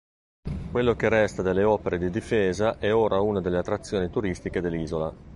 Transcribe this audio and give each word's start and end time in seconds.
Quello 0.71 0.95
che 0.95 1.09
resta 1.09 1.43
delle 1.43 1.61
opere 1.63 1.99
di 1.99 2.09
difesa 2.09 2.79
è 2.79 2.91
ora 2.91 3.19
una 3.19 3.39
delle 3.39 3.59
attrazioni 3.59 4.09
turistiche 4.09 4.59
dell'isola. 4.59 5.13